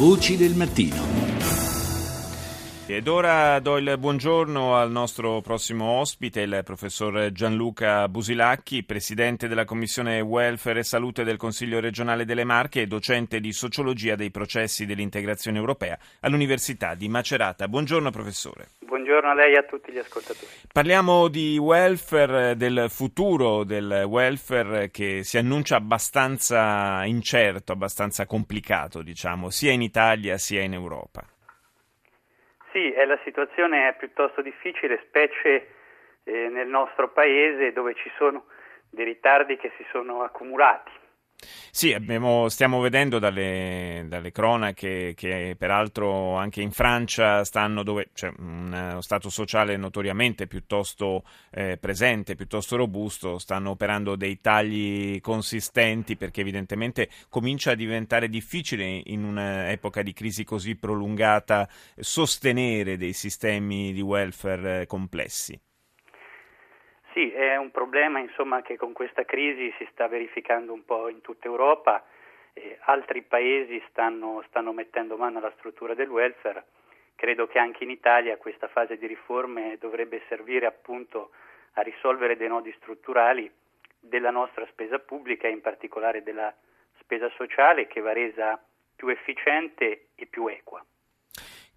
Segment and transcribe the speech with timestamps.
[0.00, 1.29] Voci del mattino.
[2.92, 9.64] Ed ora do il buongiorno al nostro prossimo ospite, il professor Gianluca Busilacchi, presidente della
[9.64, 14.86] Commissione Welfare e Salute del Consiglio regionale delle Marche e docente di sociologia dei processi
[14.86, 17.68] dell'integrazione europea all'Università di Macerata.
[17.68, 18.70] Buongiorno professore.
[18.80, 20.50] Buongiorno a lei e a tutti gli ascoltatori.
[20.72, 29.48] Parliamo di welfare, del futuro del welfare che si annuncia abbastanza incerto, abbastanza complicato, diciamo,
[29.48, 31.24] sia in Italia sia in Europa.
[32.72, 35.74] Sì, la situazione è piuttosto difficile, specie
[36.24, 38.44] eh, nel nostro paese dove ci sono
[38.90, 40.90] dei ritardi che si sono accumulati.
[41.70, 48.30] Sì, abbiamo, stiamo vedendo dalle, dalle, cronache che peraltro anche in Francia stanno dove c'è
[48.38, 56.42] uno stato sociale notoriamente piuttosto eh, presente, piuttosto robusto, stanno operando dei tagli consistenti perché
[56.42, 61.68] evidentemente comincia a diventare difficile in un'epoca di crisi così prolungata
[61.98, 65.58] sostenere dei sistemi di welfare complessi.
[67.12, 71.20] Sì, è un problema insomma, che con questa crisi si sta verificando un po' in
[71.22, 72.04] tutta Europa,
[72.52, 76.64] eh, altri paesi stanno, stanno mettendo mano alla struttura del welfare,
[77.16, 81.30] credo che anche in Italia questa fase di riforme dovrebbe servire appunto
[81.74, 83.50] a risolvere dei nodi strutturali
[83.98, 86.54] della nostra spesa pubblica e in particolare della
[87.00, 88.62] spesa sociale che va resa
[88.94, 90.84] più efficiente e più equa.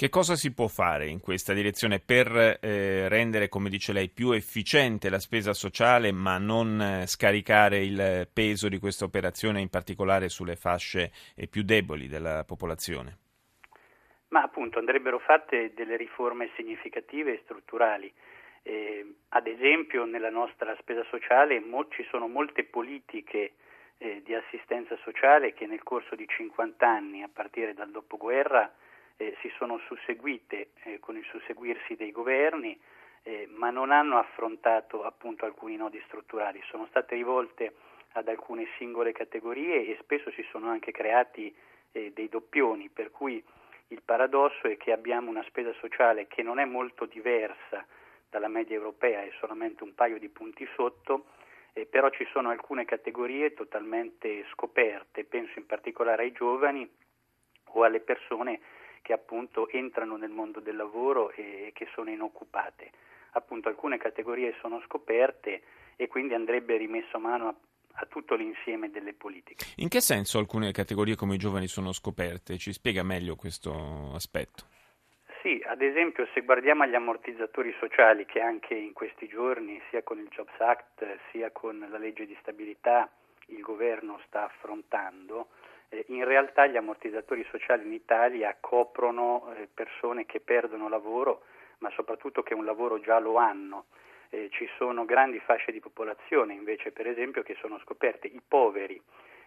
[0.00, 4.30] Che cosa si può fare in questa direzione per eh, rendere, come dice lei, più
[4.30, 10.30] efficiente la spesa sociale, ma non eh, scaricare il peso di questa operazione, in particolare
[10.30, 13.18] sulle fasce eh, più deboli della popolazione?
[14.28, 18.10] Ma appunto andrebbero fatte delle riforme significative e strutturali.
[18.62, 23.52] Eh, ad esempio nella nostra spesa sociale mo- ci sono molte politiche
[23.98, 28.72] eh, di assistenza sociale che nel corso di 50 anni, a partire dal dopoguerra,
[29.20, 32.78] eh, si sono susseguite eh, con il susseguirsi dei governi,
[33.22, 37.74] eh, ma non hanno affrontato appunto alcuni nodi strutturali, sono state rivolte
[38.12, 41.54] ad alcune singole categorie e spesso si sono anche creati
[41.92, 43.44] eh, dei doppioni, per cui
[43.88, 47.84] il paradosso è che abbiamo una spesa sociale che non è molto diversa
[48.30, 51.26] dalla media europea, è solamente un paio di punti sotto,
[51.74, 56.88] eh, però ci sono alcune categorie totalmente scoperte, penso in particolare ai giovani
[57.72, 58.60] o alle persone
[59.02, 62.90] che appunto entrano nel mondo del lavoro e che sono inoccupate.
[63.32, 65.62] Appunto alcune categorie sono scoperte
[65.96, 67.54] e quindi andrebbe rimesso mano a,
[67.92, 69.64] a tutto l'insieme delle politiche.
[69.76, 72.58] In che senso alcune categorie come i giovani sono scoperte?
[72.58, 74.64] Ci spiega meglio questo aspetto?
[75.42, 80.18] Sì, ad esempio se guardiamo agli ammortizzatori sociali che anche in questi giorni, sia con
[80.18, 83.10] il Jobs Act sia con la legge di stabilità,
[83.46, 85.48] il governo sta affrontando,
[86.06, 91.42] in realtà gli ammortizzatori sociali in Italia coprono eh, persone che perdono lavoro,
[91.78, 93.86] ma soprattutto che un lavoro già lo hanno.
[94.30, 99.00] Eh, ci sono grandi fasce di popolazione invece, per esempio, che sono scoperte, i poveri.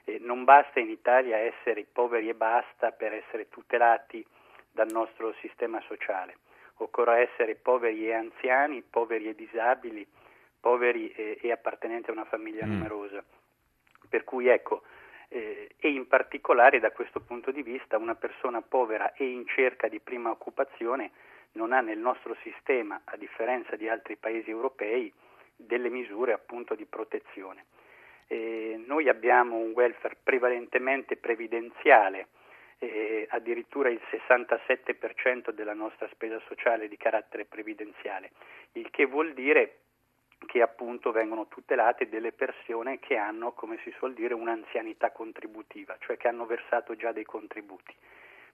[0.03, 4.25] Eh, non basta in Italia essere poveri e basta per essere tutelati
[4.69, 6.37] dal nostro sistema sociale.
[6.77, 10.05] Occorre essere poveri e anziani, poveri e disabili,
[10.59, 12.71] poveri e, e appartenenti a una famiglia mm.
[12.71, 13.23] numerosa.
[14.09, 14.83] Per cui ecco,
[15.33, 19.87] eh, e in particolare da questo punto di vista una persona povera e in cerca
[19.87, 21.09] di prima occupazione
[21.53, 25.11] non ha nel nostro sistema, a differenza di altri paesi europei,
[25.55, 27.65] delle misure appunto di protezione.
[28.27, 32.27] Eh, noi abbiamo un welfare prevalentemente previdenziale,
[32.77, 38.31] eh, addirittura il 67% della nostra spesa sociale di carattere previdenziale,
[38.73, 39.77] il che vuol dire
[40.45, 46.17] che appunto vengono tutelate delle persone che hanno, come si suol dire, un'anzianità contributiva, cioè
[46.17, 47.93] che hanno versato già dei contributi.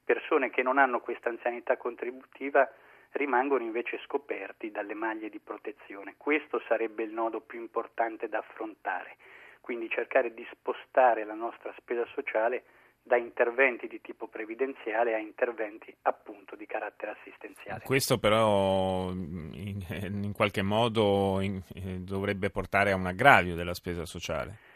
[0.04, 2.70] Persone che non hanno questa anzianità contributiva
[3.12, 6.16] rimangono invece scoperti dalle maglie di protezione.
[6.18, 9.18] Questo sarebbe il nodo più importante da affrontare,
[9.62, 12.64] quindi cercare di spostare la nostra spesa sociale
[13.10, 17.82] da interventi di tipo previdenziale a interventi appunto di carattere assistenziale.
[17.84, 24.06] Questo però in, in qualche modo in, eh, dovrebbe portare a un aggravio della spesa
[24.06, 24.68] sociale.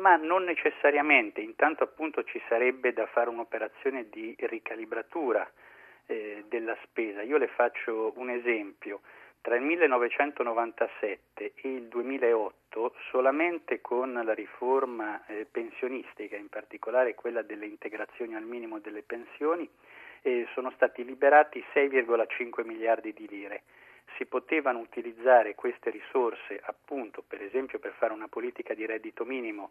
[0.00, 5.50] Ma non necessariamente, intanto appunto ci sarebbe da fare un'operazione di ricalibratura
[6.06, 7.22] eh, della spesa.
[7.22, 9.00] Io le faccio un esempio.
[9.42, 17.40] Tra il 1997 e il 2008, solamente con la riforma eh, pensionistica, in particolare quella
[17.40, 19.66] delle integrazioni al minimo delle pensioni,
[20.22, 23.62] eh, sono stati liberati 6,5 miliardi di lire.
[24.18, 29.70] Si potevano utilizzare queste risorse appunto, per esempio, per fare una politica di reddito minimo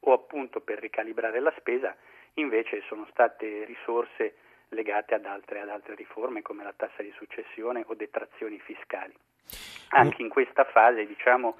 [0.00, 1.92] o appunto per ricalibrare la spesa
[2.34, 4.34] invece sono state risorse
[4.70, 9.14] legate ad altre, ad altre riforme come la tassa di successione o detrazioni fiscali.
[9.90, 11.56] Anche in questa fase diciamo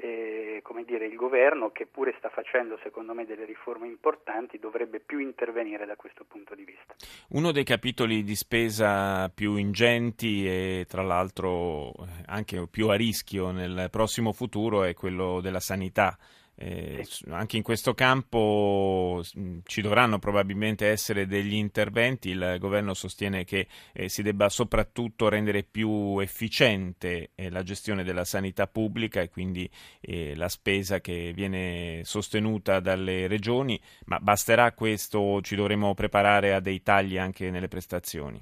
[0.00, 5.00] eh, come dire, il governo, che pure sta facendo secondo me delle riforme importanti, dovrebbe
[5.00, 6.94] più intervenire da questo punto di vista.
[7.30, 11.92] Uno dei capitoli di spesa più ingenti e tra l'altro
[12.26, 16.16] anche più a rischio nel prossimo futuro è quello della sanità.
[16.62, 19.22] Eh, anche in questo campo
[19.64, 22.28] ci dovranno probabilmente essere degli interventi.
[22.28, 28.26] Il governo sostiene che eh, si debba soprattutto rendere più efficiente eh, la gestione della
[28.26, 29.70] sanità pubblica e quindi
[30.02, 36.52] eh, la spesa che viene sostenuta dalle regioni, ma basterà questo o ci dovremo preparare
[36.52, 38.38] a dei tagli anche nelle prestazioni?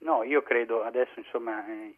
[0.00, 1.94] No, io credo adesso insomma eh,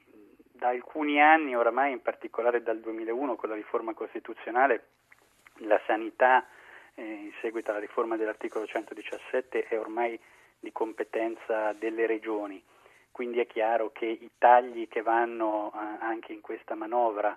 [0.56, 4.88] da alcuni anni, oramai in particolare dal 2001 con la riforma costituzionale,
[5.60, 6.46] la sanità
[6.94, 10.18] eh, in seguito alla riforma dell'articolo 117 è ormai
[10.58, 12.62] di competenza delle regioni,
[13.12, 17.36] quindi è chiaro che i tagli che vanno eh, anche in questa manovra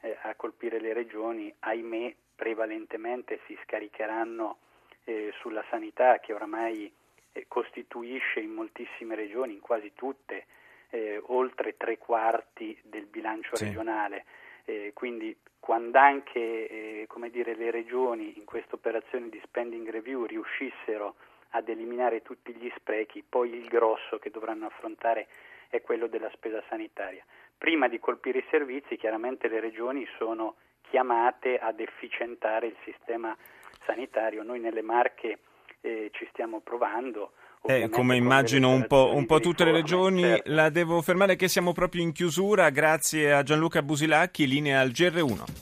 [0.00, 4.58] eh, a colpire le regioni, ahimè, prevalentemente si scaricheranno
[5.04, 6.90] eh, sulla sanità che oramai
[7.32, 10.46] eh, costituisce in moltissime regioni, in quasi tutte,
[10.90, 13.64] eh, oltre tre quarti del bilancio sì.
[13.64, 14.24] regionale.
[14.64, 21.16] Eh, quindi quando anche eh, dire, le regioni in questa operazione di spending review riuscissero
[21.50, 25.26] ad eliminare tutti gli sprechi, poi il grosso che dovranno affrontare
[25.68, 27.24] è quello della spesa sanitaria.
[27.56, 33.36] Prima di colpire i servizi, chiaramente le regioni sono chiamate ad efficientare il sistema
[33.84, 34.42] sanitario.
[34.42, 35.38] Noi nelle Marche
[35.80, 40.50] eh, ci stiamo provando, eh, come immagino un po', un po', tutte le regioni, certo.
[40.52, 42.70] la devo fermare che siamo proprio in chiusura.
[42.70, 45.58] Grazie a Gianluca Busilacchi, linea al GR1.